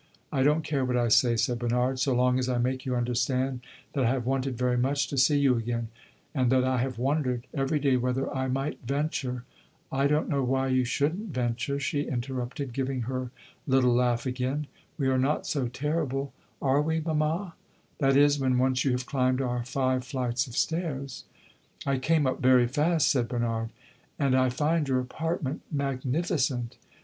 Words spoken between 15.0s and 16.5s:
are not so terrible,